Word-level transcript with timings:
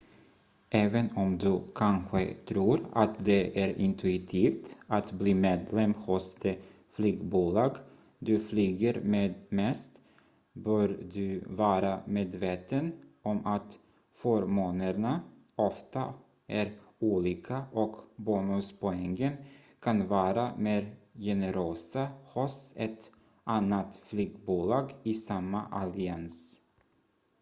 även 0.69 1.09
om 1.17 1.37
du 1.37 1.61
kanske 1.75 2.33
tror 2.33 2.79
att 2.93 3.25
det 3.25 3.61
är 3.63 3.77
intuitivt 3.81 4.75
att 4.87 5.11
bli 5.11 5.33
medlem 5.33 5.93
hos 5.93 6.35
det 6.35 6.57
flygbolag 6.89 7.77
du 8.19 8.39
flyger 8.39 9.01
med 9.01 9.33
mest 9.49 9.99
bör 10.53 10.87
du 11.13 11.43
vara 11.47 12.01
medveten 12.07 12.91
om 13.21 13.45
att 13.45 13.77
förmånerna 14.13 15.21
ofta 15.55 16.13
är 16.47 16.71
olika 16.99 17.65
och 17.73 17.95
bonuspoängen 18.15 19.33
kan 19.79 20.07
vara 20.07 20.57
mer 20.57 20.95
generösa 21.13 22.07
hos 22.25 22.73
ett 22.75 23.11
annat 23.43 23.95
flygbolag 23.95 24.93
i 25.03 25.13
samma 25.13 25.65
allians 25.67 26.57